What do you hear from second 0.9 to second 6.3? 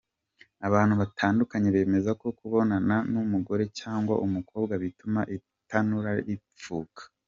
batandukanye bemeza ko kubonana n’umugore cyangwa umukobwa bituma itanura